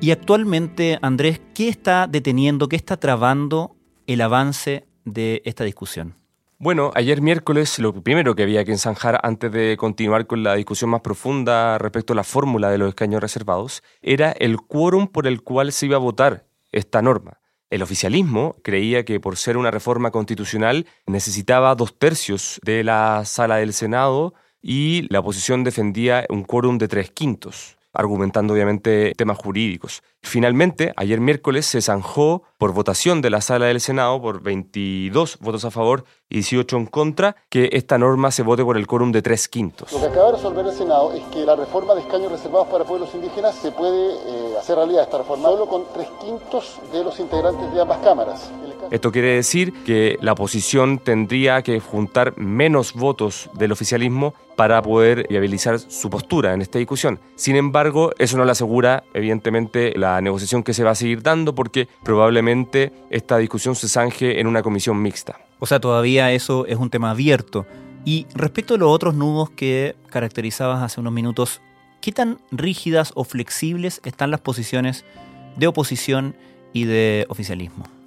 Y 0.01 0.11
actualmente, 0.11 0.99
Andrés, 1.01 1.41
¿qué 1.55 1.69
está 1.69 2.09
deteniendo, 2.09 2.69
qué 2.69 2.75
está 2.75 2.97
trabando 2.97 3.77
el 4.09 4.21
avance 4.21 4.85
de 5.05 5.43
esta 5.45 5.63
discusión? 5.63 6.17
Bueno, 6.59 6.93
ayer 6.95 7.21
miércoles 7.21 7.79
lo 7.79 7.93
primero 7.93 8.35
que 8.35 8.43
había 8.45 8.65
que 8.65 8.73
ensanjar 8.73 9.21
antes 9.23 9.51
de 9.51 9.77
continuar 9.77 10.27
con 10.27 10.43
la 10.43 10.55
discusión 10.55 10.91
más 10.91 11.01
profunda 11.01 11.77
respecto 11.79 12.13
a 12.13 12.17
la 12.17 12.25
fórmula 12.25 12.71
de 12.71 12.79
los 12.79 12.89
escaños 12.89 13.21
reservados 13.21 13.83
era 14.01 14.31
el 14.33 14.61
quórum 14.61 15.09
por 15.09 15.27
el 15.27 15.43
cual 15.43 15.73
se 15.73 15.87
iba 15.87 15.97
a 15.97 16.01
votar 16.01 16.52
esta 16.73 17.03
norma. 17.03 17.41
El 17.71 17.83
oficialismo 17.83 18.57
creía 18.63 19.05
que 19.05 19.21
por 19.21 19.37
ser 19.37 19.57
una 19.57 19.71
reforma 19.71 20.11
constitucional 20.11 20.87
necesitaba 21.07 21.75
dos 21.75 21.99
tercios 21.99 22.61
de 22.65 22.85
la 22.85 23.25
sala 23.25 23.57
del 23.57 23.73
Senado 23.73 24.35
y 24.61 25.07
la 25.11 25.21
oposición 25.21 25.65
defendía 25.65 26.27
un 26.29 26.45
quórum 26.45 26.79
de 26.79 26.89
tres 26.89 27.11
quintos 27.11 27.79
argumentando 27.93 28.55
obviamente 28.55 29.13
temas 29.17 29.39
jurídicos. 29.39 30.03
Finalmente, 30.23 30.93
ayer 30.97 31.21
miércoles 31.21 31.67
se 31.67 31.83
zanjó 31.83 32.43
por 32.57 32.73
votación 32.73 33.21
de 33.23 33.31
la 33.31 33.41
sala 33.41 33.67
del 33.67 33.81
Senado, 33.81 34.23
por 34.23 34.41
22 34.41 35.39
votos 35.41 35.65
a 35.65 35.71
favor 35.71 36.05
y 36.29 36.37
18 36.37 36.77
en 36.77 36.87
contra, 36.87 37.37
que 37.49 37.71
esta 37.73 37.99
norma 37.99 38.31
se 38.31 38.43
vote 38.43 38.65
por 38.65 38.77
el 38.77 38.87
quórum 38.87 39.11
de 39.11 39.21
tres 39.21 39.49
quintos. 39.49 39.93
Lo 39.93 40.01
que 40.01 40.07
acaba 40.07 40.27
de 40.27 40.37
resolver 40.37 40.65
el 40.65 40.73
Senado 40.73 41.13
es 41.13 41.25
que 41.25 41.45
la 41.45 41.57
reforma 41.57 41.95
de 41.95 42.03
escaños 42.03 42.31
reservados 42.31 42.69
para 42.69 42.85
pueblos 42.85 43.11
indígenas 43.15 43.57
se 43.57 43.73
puede 43.73 44.15
eh, 44.15 44.55
hacer 44.59 44.77
realidad 44.77 45.03
esta 45.03 45.19
reforma 45.19 45.49
solo 45.49 45.67
con 45.67 45.85
tres 45.93 46.09
quintos 46.21 46.81
de 46.93 47.03
los 47.03 47.19
integrantes 47.19 47.73
de 47.75 47.81
ambas 47.81 47.99
cámaras. 47.99 48.51
Esto 48.91 49.11
quiere 49.11 49.35
decir 49.35 49.73
que 49.85 50.19
la 50.21 50.33
oposición 50.33 50.99
tendría 50.99 51.63
que 51.63 51.81
juntar 51.81 52.37
menos 52.37 52.93
votos 52.95 53.51
del 53.55 53.73
oficialismo 53.73 54.35
para 54.57 54.83
poder 54.83 55.27
viabilizar 55.29 55.79
su 55.79 56.11
postura 56.11 56.53
en 56.53 56.63
esta 56.63 56.79
discusión. 56.79 57.19
Sin 57.35 57.57
embargo, 57.57 58.13
eso 58.19 58.37
no 58.37 58.45
le 58.45 58.53
asegura, 58.53 59.05
evidentemente, 59.15 59.93
la 59.97 60.12
negociación 60.21 60.63
que 60.63 60.75
se 60.75 60.85
va 60.85 60.91
a 60.91 60.95
seguir 60.95 61.23
dando 61.23 61.55
porque 61.55 61.89
probablemente 62.03 62.93
esta 63.11 63.39
discusión 63.39 63.75
se 63.75 63.89
zanje 63.89 64.41
en 64.41 64.47
una 64.47 64.63
comisión 64.63 65.01
mixta. 65.01 65.39
O 65.59 65.67
sea, 65.67 65.81
todavía 65.81 66.33
eso 66.33 66.67
es 66.67 66.77
un 66.77 66.91
tema 66.91 67.11
abierto. 67.11 67.67
Y 68.05 68.27
respecto 68.35 68.75
a 68.75 68.79
los 68.79 68.91
otros 68.91 69.15
nudos 69.15 69.51
que 69.51 69.95
caracterizabas 70.09 70.83
hace 70.83 71.01
unos 71.01 71.13
minutos, 71.13 71.61
¿qué 72.01 72.11
tan 72.11 72.39
rígidas 72.51 73.13
o 73.15 73.25
flexibles 73.25 74.01
están 74.05 74.31
las 74.31 74.41
posiciones 74.41 75.05
de 75.57 75.69
oposición 75.69 76.35
y 76.73 76.85
de 76.85 77.27
oficialismo? 77.29 78.02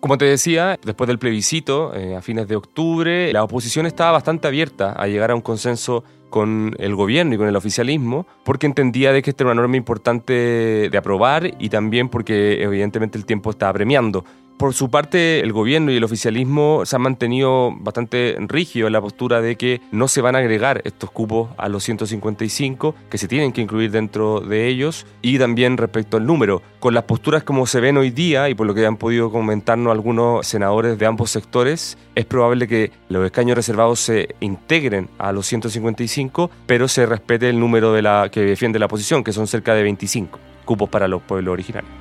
Como 0.00 0.16
te 0.16 0.24
decía, 0.24 0.78
después 0.82 1.08
del 1.08 1.18
plebiscito, 1.18 1.94
eh, 1.94 2.16
a 2.16 2.22
fines 2.22 2.48
de 2.48 2.56
octubre, 2.56 3.30
la 3.34 3.44
oposición 3.44 3.84
estaba 3.84 4.12
bastante 4.12 4.48
abierta 4.48 4.92
a 4.92 5.06
llegar 5.06 5.30
a 5.30 5.34
un 5.34 5.42
consenso 5.42 6.04
con 6.30 6.74
el 6.78 6.94
gobierno 6.94 7.34
y 7.34 7.38
con 7.38 7.48
el 7.48 7.54
oficialismo, 7.54 8.26
porque 8.42 8.66
entendía 8.66 9.12
de 9.12 9.20
que 9.20 9.28
esta 9.28 9.44
era 9.44 9.52
una 9.52 9.60
norma 9.60 9.76
importante 9.76 10.88
de 10.90 10.96
aprobar 10.98 11.54
y 11.58 11.68
también 11.68 12.08
porque 12.08 12.62
evidentemente 12.62 13.18
el 13.18 13.26
tiempo 13.26 13.50
estaba 13.50 13.74
premiando. 13.74 14.24
Por 14.60 14.74
su 14.74 14.90
parte, 14.90 15.40
el 15.40 15.54
gobierno 15.54 15.90
y 15.90 15.96
el 15.96 16.04
oficialismo 16.04 16.82
se 16.84 16.94
han 16.94 17.00
mantenido 17.00 17.72
bastante 17.78 18.36
rígidos 18.40 18.88
en 18.88 18.92
la 18.92 19.00
postura 19.00 19.40
de 19.40 19.56
que 19.56 19.80
no 19.90 20.06
se 20.06 20.20
van 20.20 20.36
a 20.36 20.40
agregar 20.40 20.82
estos 20.84 21.10
cupos 21.10 21.48
a 21.56 21.70
los 21.70 21.82
155, 21.82 22.94
que 23.08 23.16
se 23.16 23.26
tienen 23.26 23.52
que 23.52 23.62
incluir 23.62 23.90
dentro 23.90 24.40
de 24.40 24.68
ellos, 24.68 25.06
y 25.22 25.38
también 25.38 25.78
respecto 25.78 26.18
al 26.18 26.26
número. 26.26 26.60
Con 26.78 26.92
las 26.92 27.04
posturas 27.04 27.42
como 27.42 27.64
se 27.64 27.80
ven 27.80 27.96
hoy 27.96 28.10
día, 28.10 28.50
y 28.50 28.54
por 28.54 28.66
lo 28.66 28.74
que 28.74 28.84
han 28.84 28.98
podido 28.98 29.32
comentarnos 29.32 29.92
algunos 29.92 30.46
senadores 30.46 30.98
de 30.98 31.06
ambos 31.06 31.30
sectores, 31.30 31.96
es 32.14 32.26
probable 32.26 32.68
que 32.68 32.92
los 33.08 33.24
escaños 33.24 33.56
reservados 33.56 33.98
se 34.00 34.34
integren 34.40 35.08
a 35.16 35.32
los 35.32 35.46
155, 35.46 36.50
pero 36.66 36.86
se 36.86 37.06
respete 37.06 37.48
el 37.48 37.58
número 37.58 37.94
de 37.94 38.02
la 38.02 38.28
que 38.30 38.42
defiende 38.42 38.78
la 38.78 38.86
oposición, 38.86 39.24
que 39.24 39.32
son 39.32 39.46
cerca 39.46 39.74
de 39.74 39.84
25 39.84 40.38
cupos 40.66 40.90
para 40.90 41.08
los 41.08 41.22
pueblos 41.22 41.50
originarios. 41.50 41.99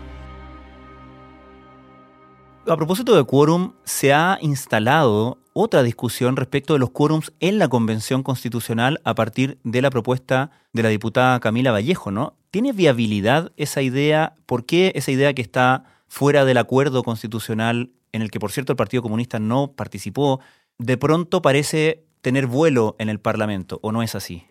A 2.69 2.77
propósito 2.77 3.15
de 3.15 3.23
quórum, 3.23 3.73
se 3.83 4.13
ha 4.13 4.37
instalado 4.41 5.39
otra 5.53 5.81
discusión 5.81 6.35
respecto 6.35 6.73
de 6.73 6.79
los 6.79 6.91
quórums 6.91 7.33
en 7.39 7.57
la 7.57 7.67
Convención 7.67 8.21
Constitucional 8.21 9.01
a 9.03 9.15
partir 9.15 9.57
de 9.63 9.81
la 9.81 9.89
propuesta 9.89 10.51
de 10.71 10.83
la 10.83 10.89
diputada 10.89 11.39
Camila 11.39 11.71
Vallejo, 11.71 12.11
¿no? 12.11 12.35
¿Tiene 12.51 12.71
viabilidad 12.71 13.51
esa 13.57 13.81
idea? 13.81 14.35
¿Por 14.45 14.67
qué 14.67 14.91
esa 14.93 15.09
idea 15.09 15.33
que 15.33 15.41
está 15.41 15.85
fuera 16.07 16.45
del 16.45 16.57
acuerdo 16.57 17.01
constitucional, 17.01 17.89
en 18.11 18.21
el 18.21 18.29
que 18.29 18.39
por 18.39 18.51
cierto 18.51 18.73
el 18.73 18.77
Partido 18.77 19.01
Comunista 19.01 19.39
no 19.39 19.71
participó, 19.71 20.39
de 20.77 20.95
pronto 20.95 21.41
parece 21.41 22.05
tener 22.21 22.45
vuelo 22.45 22.95
en 22.99 23.09
el 23.09 23.19
Parlamento, 23.19 23.79
o 23.81 23.91
no 23.91 24.03
es 24.03 24.13
así? 24.13 24.43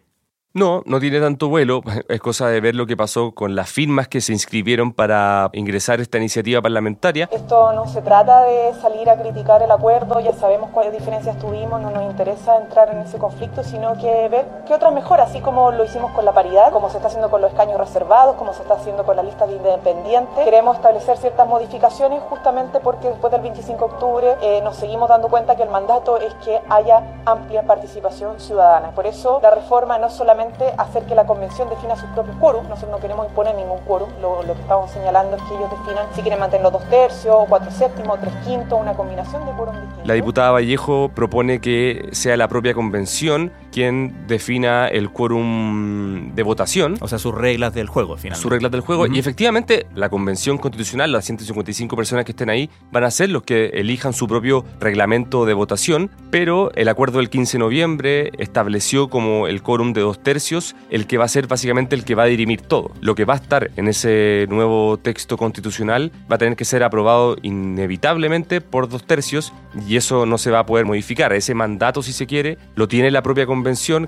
No, 0.55 0.83
no 0.87 0.99
tiene 0.99 1.21
tanto 1.21 1.49
vuelo. 1.49 1.83
Es 2.09 2.21
cosa 2.21 2.49
de 2.49 2.61
ver 2.61 2.75
lo 2.75 2.87
que 2.87 2.97
pasó 2.97 3.33
con 3.33 3.55
las 3.55 3.69
firmas 3.69 4.09
que 4.09 4.23
se 4.23 4.33
inscribieron 4.33 4.93
para 4.93 5.51
ingresar 5.53 6.01
esta 6.01 6.17
iniciativa 6.17 6.63
parlamentaria. 6.63 7.29
Esto 7.31 7.73
no 7.75 7.87
se 7.87 8.01
trata 8.01 8.45
de 8.45 8.73
salir 8.81 9.11
a 9.11 9.21
criticar 9.21 9.63
el 9.63 9.71
acuerdo, 9.71 10.21
ya 10.21 10.33
sabemos 10.33 10.71
cuáles 10.71 10.95
diferencias 10.95 11.39
tuvimos, 11.39 11.81
no 11.81 11.91
nos 11.91 12.05
interesa 12.05 12.57
entrar 12.57 12.89
en 12.91 12.99
ese 13.01 13.19
conflicto, 13.19 13.63
sino 13.63 13.99
que 13.99 14.29
ver 14.31 14.47
qué 14.67 14.75
otras 14.75 14.93
mejoras, 14.93 15.31
así 15.31 15.41
como 15.41 15.71
lo 15.71 15.85
hicimos 15.85 16.13
con 16.13 16.25
la 16.25 16.33
paridad, 16.33 16.73
como 16.73 16.89
se 16.89 16.97
está 16.97 17.09
haciendo 17.09 17.31
con 17.31 17.43
los 17.43 17.51
escaños 17.51 17.79
reservados, 17.79 18.37
como 18.37 18.55
se 18.55 18.63
está 18.63 18.75
haciendo 18.75 19.05
con 19.05 19.17
la 19.17 19.23
lista 19.23 19.47
de 19.47 19.57
independientes. 19.57 20.45
Queremos 20.45 20.77
establecer 20.77 21.19
ciertas 21.19 21.47
modificaciones 21.47 22.23
justamente 22.23 22.81
porque 22.81 23.09
después 23.09 23.31
del 23.31 23.43
25 23.43 23.79
de 23.87 23.93
octubre 23.93 24.37
eh, 24.41 24.61
nos 24.63 24.77
seguimos 24.77 25.11
dando 25.11 25.29
cuenta 25.29 25.57
que 25.57 25.63
el 25.63 25.71
mandato 25.71 26.17
es 26.17 26.33
que 26.45 26.59
haya 26.71 27.03
amplia 27.27 27.65
participación 27.65 28.41
ciudadana. 28.41 28.93
Por 28.93 29.07
eso 29.07 29.41
la 29.43 29.51
reforma 29.51 29.99
no 29.99 30.09
solamente 30.09 30.38
hacer 30.79 31.05
que 31.05 31.15
la 31.15 31.27
convención 31.27 31.69
defina 31.69 31.97
sus 31.97 32.09
propios 32.11 32.37
quórum. 32.37 32.69
Nosotros 32.69 32.91
no 32.91 32.99
queremos 32.99 33.27
imponer 33.29 33.55
ningún 33.55 33.79
quórum. 33.81 34.09
Lo, 34.21 34.41
que 34.43 34.61
estamos 34.61 34.91
señalando 34.91 35.37
es 35.37 35.43
que 35.43 35.55
ellos 35.55 35.71
definan 35.71 36.07
si 36.15 36.23
quieren 36.23 36.41
mantener 36.41 36.63
los 36.63 36.73
dos 36.73 36.85
tercios, 36.89 37.45
cuatro 37.49 37.71
séptimos, 37.71 38.21
tres 38.21 38.33
quintos, 38.45 38.81
una 38.81 38.95
combinación 38.95 39.45
de 39.47 39.53
quórum 39.53 39.75
distintos. 39.75 40.07
La 40.07 40.15
diputada 40.15 40.51
Vallejo 40.51 41.11
propone 41.15 41.61
que 41.61 42.09
sea 42.13 42.37
la 42.37 42.49
propia 42.49 42.75
convención 42.75 43.53
quien 43.73 44.27
defina 44.27 44.89
el 44.89 45.11
quórum 45.11 46.35
de 46.35 46.43
votación. 46.43 46.97
O 47.01 47.09
sea, 47.09 47.19
sus 47.19 47.35
reglas 47.35 47.75
del 47.75 47.89
juego, 47.89 48.17
finalmente. 48.17 48.43
Sus 48.43 48.51
reglas 48.51 48.73
del 48.73 48.81
juego. 48.81 49.07
Y 49.07 49.19
efectivamente, 49.19 49.87
la 49.95 50.09
convención 50.09 50.59
constitucional, 50.59 51.13
las 51.13 51.25
155 51.25 51.97
personas 51.97 52.25
que 52.25 52.33
estén 52.33 52.51
ahí, 52.51 52.71
van 52.91 53.05
a 53.05 53.11
ser 53.11 53.31
los 53.31 53.43
que 53.43 53.67
elijan 53.75 54.13
su 54.13 54.27
propio 54.27 54.65
reglamento 54.81 55.45
de 55.45 55.55
votación, 55.55 56.11
pero 56.31 56.73
el 56.75 56.89
acuerdo 56.89 57.19
del 57.19 57.31
15 57.31 57.53
de 57.53 57.59
noviembre 57.59 58.31
estableció 58.39 59.09
como 59.09 59.47
el 59.47 59.63
quórum 59.63 59.93
de 59.93 60.01
dos 60.01 60.23
tercios 60.23 60.75
el 60.91 61.07
que 61.07 61.19
va 61.19 61.25
a 61.25 61.29
ser 61.29 61.47
básicamente 61.47 61.95
el 61.95 62.05
que 62.05 62.15
va 62.15 62.25
a 62.25 62.27
dirimir 62.27 62.63
todo. 62.63 62.93
Lo 63.01 63.15
que 63.15 63.25
va 63.25 63.35
a 63.35 63.37
estar 63.39 63.71
en 63.77 63.89
ese 63.89 64.47
nuevo 64.49 64.99
texto 64.99 65.37
constitucional 65.37 66.13
va 66.31 66.37
a 66.37 66.39
tener 66.39 66.57
que 66.57 66.65
ser 66.65 66.83
aprobado 66.83 67.37
inevitablemente 67.43 68.61
por 68.61 68.89
dos 68.89 69.05
tercios 69.05 69.53
y 69.87 69.97
eso 69.97 70.27
no 70.27 70.39
se 70.39 70.51
va 70.51 70.61
a 70.61 70.67
poder 70.67 70.87
modificar. 70.87 71.33
Ese 71.33 71.55
mandato, 71.55 72.03
si 72.03 72.13
se 72.13 72.27
quiere, 72.27 72.59
lo 72.75 72.89
tiene 72.89 73.11
la 73.11 73.23
propia 73.23 73.47
convención 73.47 73.58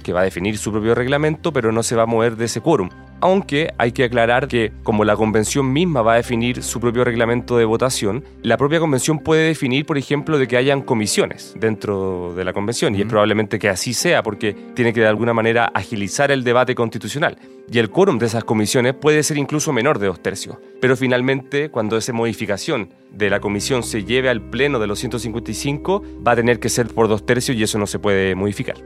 que 0.02 0.12
va 0.12 0.20
a 0.20 0.24
definir 0.24 0.58
su 0.58 0.72
propio 0.72 0.94
reglamento, 0.94 1.52
pero 1.52 1.72
no 1.72 1.82
se 1.82 1.96
va 1.96 2.04
a 2.04 2.06
mover 2.06 2.36
de 2.36 2.46
ese 2.46 2.60
quórum. 2.60 2.88
Aunque 3.22 3.68
hay 3.76 3.92
que 3.92 4.04
aclarar 4.04 4.48
que 4.48 4.72
como 4.82 5.04
la 5.04 5.14
convención 5.14 5.72
misma 5.72 6.00
va 6.00 6.14
a 6.14 6.16
definir 6.16 6.62
su 6.62 6.80
propio 6.80 7.04
reglamento 7.04 7.58
de 7.58 7.66
votación, 7.66 8.24
la 8.42 8.56
propia 8.56 8.80
convención 8.80 9.18
puede 9.18 9.48
definir, 9.48 9.84
por 9.84 9.98
ejemplo, 9.98 10.38
de 10.38 10.48
que 10.48 10.56
hayan 10.56 10.80
comisiones 10.80 11.54
dentro 11.58 12.32
de 12.34 12.44
la 12.44 12.54
convención 12.54 12.94
y 12.94 13.02
es 13.02 13.06
probablemente 13.06 13.58
que 13.58 13.68
así 13.68 13.92
sea 13.92 14.22
porque 14.22 14.54
tiene 14.74 14.94
que 14.94 15.00
de 15.00 15.06
alguna 15.06 15.34
manera 15.34 15.70
agilizar 15.74 16.30
el 16.30 16.44
debate 16.44 16.74
constitucional. 16.74 17.36
Y 17.70 17.78
el 17.78 17.90
quórum 17.90 18.18
de 18.18 18.26
esas 18.26 18.44
comisiones 18.44 18.94
puede 18.94 19.22
ser 19.22 19.36
incluso 19.36 19.72
menor 19.72 19.98
de 19.98 20.06
dos 20.06 20.20
tercios. 20.20 20.56
Pero 20.80 20.96
finalmente, 20.96 21.70
cuando 21.70 21.96
esa 21.96 22.12
modificación 22.12 22.88
de 23.12 23.30
la 23.30 23.40
comisión 23.40 23.82
se 23.82 24.04
lleve 24.04 24.28
al 24.28 24.40
pleno 24.50 24.78
de 24.78 24.86
los 24.86 24.98
155, 24.98 26.02
va 26.26 26.32
a 26.32 26.36
tener 26.36 26.58
que 26.58 26.68
ser 26.68 26.88
por 26.88 27.06
dos 27.06 27.26
tercios 27.26 27.56
y 27.56 27.62
eso 27.62 27.78
no 27.78 27.86
se 27.86 27.98
puede 27.98 28.34
modificar. 28.34 28.76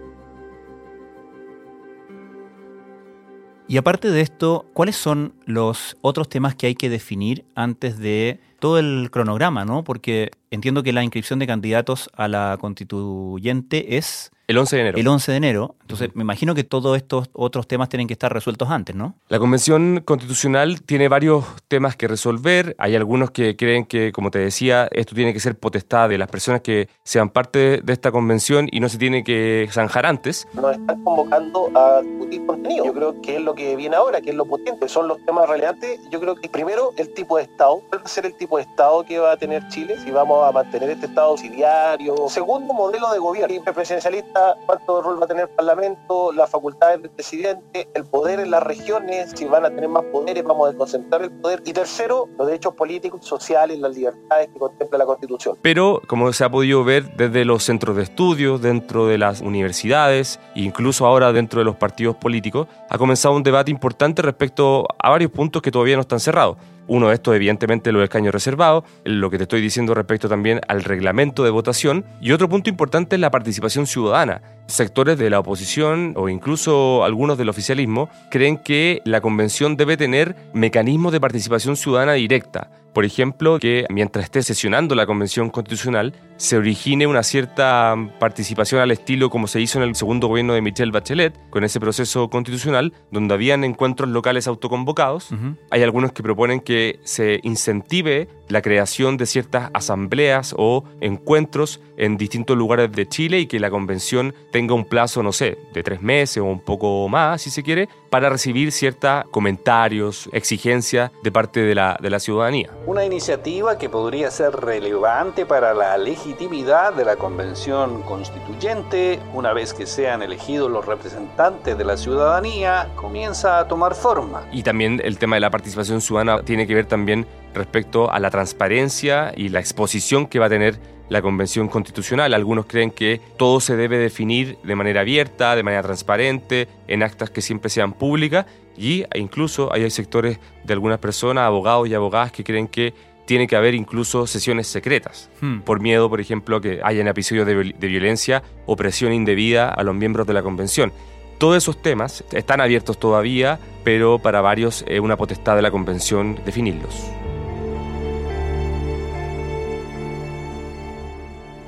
Y 3.66 3.78
aparte 3.78 4.11
de 4.11 4.21
esto, 4.21 4.66
¿cuáles 4.75 4.97
son 4.97 5.33
los 5.47 5.97
otros 6.02 6.28
temas 6.28 6.54
que 6.54 6.66
hay 6.66 6.75
que 6.75 6.90
definir 6.90 7.44
antes 7.54 7.99
de 7.99 8.38
todo 8.59 8.78
el 8.78 9.09
cronograma, 9.11 9.64
¿no? 9.64 9.85
Porque 9.85 10.30
entiendo 10.50 10.83
que 10.83 10.92
la 10.92 11.02
inscripción 11.02 11.38
de 11.38 11.47
candidatos 11.47 12.11
a 12.14 12.28
la 12.28 12.59
constituyente 12.61 13.97
es 13.97 14.30
el 14.47 14.59
11 14.59 14.76
de 14.76 14.83
enero. 14.83 14.99
El 14.99 15.09
11 15.09 15.30
de 15.33 15.37
enero. 15.38 15.75
Entonces, 15.84 16.10
me 16.14 16.22
imagino 16.22 16.54
que 16.54 16.64
todos 16.64 16.96
estos 16.96 17.28
otros 17.34 17.68
temas 17.68 17.90
tienen 17.90 18.06
que 18.06 18.14
estar 18.14 18.32
resueltos 18.32 18.70
antes, 18.70 18.96
¿no? 18.96 19.16
La 19.28 19.38
Convención 19.38 20.00
Constitucional 20.02 20.80
tiene 20.80 21.08
varios 21.08 21.44
temas 21.68 21.94
que 21.94 22.08
resolver. 22.08 22.74
Hay 22.78 22.96
algunos 22.96 23.30
que 23.30 23.54
creen 23.54 23.84
que, 23.84 24.10
como 24.10 24.30
te 24.30 24.38
decía, 24.38 24.88
esto 24.92 25.14
tiene 25.14 25.34
que 25.34 25.40
ser 25.40 25.58
potestad 25.58 26.08
de 26.08 26.16
las 26.16 26.28
personas 26.28 26.62
que 26.62 26.88
sean 27.02 27.28
parte 27.28 27.82
de 27.82 27.92
esta 27.92 28.10
convención 28.10 28.66
y 28.72 28.80
no 28.80 28.88
se 28.88 28.96
tiene 28.96 29.24
que 29.24 29.68
zanjar 29.70 30.06
antes. 30.06 30.48
Nos 30.54 30.74
están 30.74 31.04
convocando 31.04 31.70
a 31.74 32.00
discutir 32.00 32.46
contenido. 32.46 32.86
Yo 32.86 32.94
creo 32.94 33.20
que 33.20 33.36
es 33.36 33.42
lo 33.42 33.54
que 33.54 33.76
viene 33.76 33.96
ahora, 33.96 34.22
que 34.22 34.30
es 34.30 34.36
lo 34.36 34.46
potente. 34.46 34.88
Son 34.88 35.06
los 35.06 35.22
temas 35.26 35.46
relevantes. 35.50 36.00
Yo 36.10 36.18
creo 36.18 36.34
que 36.34 36.48
primero 36.48 36.92
el 36.96 37.12
tipo 37.12 37.36
de 37.36 37.42
Estado. 37.42 37.82
¿Cuál 37.90 38.00
va 38.00 38.04
a 38.06 38.08
ser 38.08 38.24
el 38.24 38.34
tipo 38.36 38.56
de 38.56 38.62
Estado 38.62 39.04
que 39.04 39.18
va 39.18 39.32
a 39.32 39.36
tener 39.36 39.68
Chile? 39.68 39.96
Si 40.02 40.10
vamos 40.10 40.48
a 40.48 40.50
mantener 40.50 40.88
este 40.88 41.06
Estado 41.06 41.28
auxiliario. 41.28 42.16
Segundo, 42.30 42.72
modelo 42.72 43.12
de 43.12 43.18
gobierno. 43.18 43.44
Presidencialista 43.74 44.56
cuánto 44.64 45.02
rol 45.02 45.20
va 45.20 45.24
a 45.24 45.28
tener 45.28 45.50
el 45.58 45.68
Parlamento, 45.74 46.30
las 46.32 46.50
facultades 46.50 47.02
del 47.02 47.10
presidente, 47.10 47.88
el 47.94 48.04
poder 48.04 48.38
en 48.38 48.52
las 48.52 48.62
regiones, 48.62 49.32
si 49.34 49.44
van 49.46 49.64
a 49.64 49.70
tener 49.70 49.88
más 49.88 50.04
poderes, 50.04 50.44
vamos 50.44 50.66
a 50.66 50.70
desconcentrar 50.70 51.22
el 51.22 51.32
poder. 51.32 51.62
Y 51.66 51.72
tercero, 51.72 52.28
los 52.38 52.46
derechos 52.46 52.74
políticos, 52.74 53.26
sociales, 53.26 53.80
las 53.80 53.96
libertades 53.96 54.50
que 54.52 54.58
contempla 54.60 54.98
la 54.98 55.04
Constitución. 55.04 55.58
Pero, 55.62 56.00
como 56.06 56.32
se 56.32 56.44
ha 56.44 56.48
podido 56.48 56.84
ver 56.84 57.16
desde 57.16 57.44
los 57.44 57.64
centros 57.64 57.96
de 57.96 58.04
estudios, 58.04 58.62
dentro 58.62 59.08
de 59.08 59.18
las 59.18 59.40
universidades, 59.40 60.38
incluso 60.54 61.06
ahora 61.06 61.32
dentro 61.32 61.58
de 61.58 61.64
los 61.64 61.74
partidos 61.74 62.14
políticos, 62.14 62.68
ha 62.88 62.96
comenzado 62.96 63.34
un 63.34 63.42
debate 63.42 63.72
importante 63.72 64.22
respecto 64.22 64.86
a 64.96 65.10
varios 65.10 65.32
puntos 65.32 65.60
que 65.60 65.72
todavía 65.72 65.96
no 65.96 66.02
están 66.02 66.20
cerrados. 66.20 66.56
Uno 66.86 67.08
de 67.08 67.14
estos, 67.14 67.34
evidentemente, 67.34 67.92
los 67.92 68.02
escaños 68.02 68.34
reservados, 68.34 68.84
lo 69.04 69.30
que 69.30 69.38
te 69.38 69.44
estoy 69.44 69.60
diciendo 69.60 69.94
respecto 69.94 70.28
también 70.28 70.60
al 70.68 70.84
reglamento 70.84 71.44
de 71.44 71.50
votación. 71.50 72.04
Y 72.20 72.32
otro 72.32 72.48
punto 72.48 72.68
importante 72.68 73.16
es 73.16 73.20
la 73.20 73.30
participación 73.30 73.86
ciudadana. 73.86 74.42
Sectores 74.66 75.18
de 75.18 75.30
la 75.30 75.40
oposición 75.40 76.14
o 76.16 76.28
incluso 76.28 77.04
algunos 77.04 77.38
del 77.38 77.48
oficialismo 77.48 78.08
creen 78.30 78.58
que 78.58 79.02
la 79.04 79.20
convención 79.20 79.76
debe 79.76 79.96
tener 79.96 80.36
mecanismos 80.52 81.12
de 81.12 81.20
participación 81.20 81.76
ciudadana 81.76 82.14
directa 82.14 82.70
por 82.94 83.04
ejemplo, 83.04 83.58
que 83.58 83.86
mientras 83.90 84.24
esté 84.24 84.42
sesionando 84.42 84.94
la 84.94 85.04
Convención 85.04 85.50
Constitucional 85.50 86.14
se 86.36 86.56
origine 86.56 87.06
una 87.06 87.22
cierta 87.22 87.94
participación 88.18 88.80
al 88.80 88.92
estilo 88.92 89.30
como 89.30 89.48
se 89.48 89.60
hizo 89.60 89.78
en 89.78 89.88
el 89.88 89.94
segundo 89.96 90.28
gobierno 90.28 90.54
de 90.54 90.62
Michelle 90.62 90.92
Bachelet, 90.92 91.38
con 91.50 91.64
ese 91.64 91.80
proceso 91.80 92.30
constitucional, 92.30 92.92
donde 93.10 93.34
habían 93.34 93.64
encuentros 93.64 94.08
locales 94.08 94.46
autoconvocados. 94.46 95.30
Hay 95.70 95.82
algunos 95.82 96.12
que 96.12 96.22
proponen 96.22 96.60
que 96.60 97.00
se 97.02 97.40
incentive 97.42 98.28
la 98.48 98.62
creación 98.62 99.16
de 99.16 99.26
ciertas 99.26 99.70
asambleas 99.74 100.54
o 100.56 100.84
encuentros 101.00 101.80
en 101.96 102.16
distintos 102.16 102.56
lugares 102.56 102.90
de 102.92 103.08
Chile 103.08 103.40
y 103.40 103.46
que 103.46 103.60
la 103.60 103.70
convención 103.70 104.34
tenga 104.50 104.74
un 104.74 104.84
plazo, 104.84 105.22
no 105.22 105.32
sé, 105.32 105.58
de 105.72 105.82
tres 105.82 106.02
meses 106.02 106.38
o 106.38 106.44
un 106.44 106.60
poco 106.60 107.08
más, 107.08 107.42
si 107.42 107.50
se 107.50 107.62
quiere, 107.62 107.88
para 108.10 108.28
recibir 108.28 108.72
ciertos 108.72 109.24
comentarios, 109.30 110.28
exigencias 110.32 111.10
de 111.22 111.32
parte 111.32 111.60
de 111.60 111.74
la, 111.74 111.98
de 112.00 112.11
la 112.11 112.20
ciudadanía. 112.20 112.70
Una 112.87 113.04
iniciativa 113.04 113.76
que 113.76 113.88
podría 113.88 114.30
ser 114.30 114.52
relevante 114.52 115.46
para 115.46 115.74
la 115.74 115.98
legitimidad 115.98 116.94
de 116.94 117.04
la 117.04 117.16
convención 117.16 118.02
constituyente, 118.02 119.20
una 119.33 119.52
vez 119.52 119.74
que 119.74 119.87
sean 119.87 120.22
elegidos 120.22 120.70
los 120.70 120.87
representantes 120.87 121.76
de 121.76 121.85
la 121.85 121.96
ciudadanía, 121.96 122.88
comienza 122.94 123.59
a 123.59 123.68
tomar 123.68 123.94
forma. 123.94 124.42
Y 124.52 124.62
también 124.62 125.00
el 125.02 125.18
tema 125.18 125.37
de 125.37 125.40
la 125.40 125.50
participación 125.50 126.00
ciudadana 126.00 126.42
tiene 126.42 126.66
que 126.66 126.74
ver 126.74 126.87
también 126.87 127.26
respecto 127.54 128.10
a 128.10 128.18
la 128.18 128.30
transparencia 128.30 129.32
y 129.36 129.48
la 129.48 129.60
exposición 129.60 130.26
que 130.26 130.38
va 130.38 130.46
a 130.46 130.50
tener 130.50 130.78
la 131.08 131.22
Convención 131.22 131.68
Constitucional. 131.68 132.34
Algunos 132.34 132.66
creen 132.66 132.90
que 132.90 133.20
todo 133.36 133.60
se 133.60 133.76
debe 133.76 133.98
definir 133.98 134.58
de 134.62 134.74
manera 134.74 135.02
abierta, 135.02 135.54
de 135.54 135.62
manera 135.62 135.82
transparente, 135.82 136.68
en 136.88 137.02
actas 137.02 137.30
que 137.30 137.42
siempre 137.42 137.70
sean 137.70 137.92
públicas 137.92 138.46
y 138.76 139.04
incluso 139.14 139.72
hay 139.72 139.88
sectores 139.90 140.38
de 140.64 140.72
algunas 140.72 140.98
personas, 140.98 141.44
abogados 141.44 141.88
y 141.88 141.94
abogadas, 141.94 142.32
que 142.32 142.44
creen 142.44 142.68
que 142.68 142.94
tiene 143.26 143.46
que 143.46 143.56
haber 143.56 143.74
incluso 143.74 144.26
sesiones 144.26 144.66
secretas, 144.66 145.30
hmm. 145.40 145.60
por 145.60 145.80
miedo, 145.80 146.10
por 146.10 146.20
ejemplo, 146.20 146.60
que 146.60 146.80
hayan 146.82 147.08
episodios 147.08 147.46
de, 147.46 147.74
de 147.78 147.86
violencia 147.86 148.42
o 148.66 148.76
presión 148.76 149.12
indebida 149.12 149.68
a 149.68 149.82
los 149.82 149.94
miembros 149.94 150.26
de 150.26 150.34
la 150.34 150.42
Convención. 150.42 150.92
Todos 151.38 151.56
esos 151.56 151.80
temas 151.80 152.24
están 152.32 152.60
abiertos 152.60 152.98
todavía, 152.98 153.58
pero 153.82 154.18
para 154.18 154.40
varios 154.40 154.84
es 154.86 155.00
una 155.00 155.16
potestad 155.16 155.56
de 155.56 155.62
la 155.62 155.70
Convención 155.70 156.38
definirlos. 156.44 157.10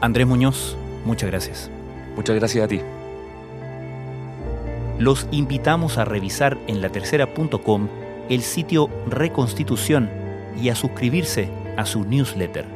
Andrés 0.06 0.24
Muñoz, 0.28 0.76
muchas 1.04 1.28
gracias. 1.28 1.68
Muchas 2.14 2.36
gracias 2.36 2.64
a 2.64 2.68
ti. 2.68 2.80
Los 5.00 5.26
invitamos 5.32 5.98
a 5.98 6.04
revisar 6.04 6.56
en 6.68 6.80
latercera.com 6.80 7.88
el 8.28 8.42
sitio 8.42 8.88
Reconstitución 9.08 10.08
y 10.62 10.68
a 10.68 10.76
suscribirse 10.76 11.48
a 11.76 11.86
su 11.86 12.04
newsletter. 12.04 12.75